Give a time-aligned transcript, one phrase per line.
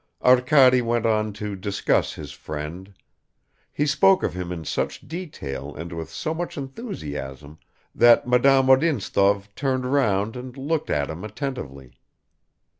[0.23, 2.91] Arkady went on to discuss "his friend."
[3.71, 7.59] He spoke of him in such detail and with so much enthusiasm
[7.93, 11.93] that Madame Odintsov turned round and looked at him attentively.